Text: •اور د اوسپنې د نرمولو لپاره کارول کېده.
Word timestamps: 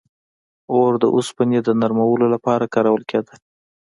•اور 0.73 0.91
د 1.03 1.05
اوسپنې 1.15 1.59
د 1.63 1.69
نرمولو 1.81 2.25
لپاره 2.35 2.71
کارول 2.73 3.01
کېده. 3.11 3.33